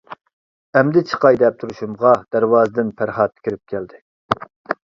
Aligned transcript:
ئەمدى 0.79 1.03
چىقاي 1.11 1.37
دەپ 1.43 1.59
تۇرۇشۇمغا 1.63 2.13
دەرۋازىدىن 2.37 2.91
پەرھات 3.03 3.37
كىرىپ 3.49 3.63
كەلدى. 3.75 4.01